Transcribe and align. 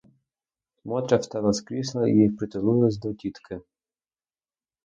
Мотря 0.83 1.19
встала 1.25 1.51
з 1.59 1.61
крісла 1.67 2.07
і 2.09 2.29
притулилася 2.29 2.99
до 2.99 3.13
тітки. 3.13 3.61